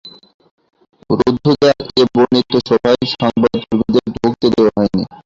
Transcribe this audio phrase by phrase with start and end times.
[1.09, 5.03] রুদ্ধদ্বার এ বর্ধিত সভায় সংবাদকর্মীদের ঢুকতে দেওয়া হয়নি।